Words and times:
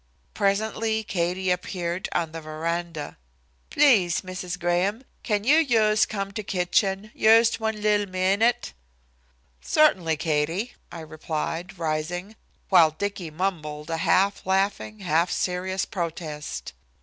Presently 0.33 1.03
Katie 1.03 1.51
appeared 1.51 2.09
on 2.11 2.31
the 2.31 2.41
veranda. 2.41 3.17
"Plees, 3.69 4.23
Missis 4.23 4.57
Graham, 4.57 5.03
can 5.21 5.43
you 5.43 5.63
joost 5.63 6.09
coom 6.09 6.31
to 6.31 6.41
kitchen, 6.41 7.11
joost 7.15 7.59
one 7.59 7.79
little 7.79 8.07
meenit." 8.07 8.73
"Certainly, 9.61 10.17
Katie," 10.17 10.73
I 10.91 11.01
replied, 11.01 11.77
rising, 11.77 12.35
while 12.69 12.89
Dicky 12.89 13.29
mumbled 13.29 13.91
a 13.91 13.97
half 13.97 14.43
laughing, 14.47 15.01
half 15.01 15.29
serious 15.29 15.85
protest. 15.85 16.73